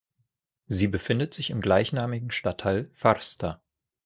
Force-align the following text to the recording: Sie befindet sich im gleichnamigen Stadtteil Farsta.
Sie 0.65 0.87
befindet 0.87 1.31
sich 1.35 1.51
im 1.51 1.61
gleichnamigen 1.61 2.31
Stadtteil 2.31 2.89
Farsta. 2.95 3.61